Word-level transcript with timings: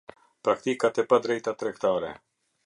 Praktikat 0.47 0.97
e 1.03 1.05
padrejta 1.13 1.53
tregtare. 1.61 2.11